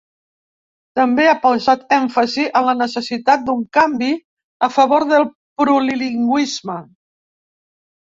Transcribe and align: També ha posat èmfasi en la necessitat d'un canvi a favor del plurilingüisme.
També 0.99 1.27
ha 1.31 1.35
posat 1.43 1.83
èmfasi 1.97 2.47
en 2.61 2.67
la 2.69 2.75
necessitat 2.81 3.45
d'un 3.51 3.63
canvi 3.81 4.11
a 4.69 4.73
favor 4.81 5.09
del 5.15 5.31
plurilingüisme. 5.35 6.83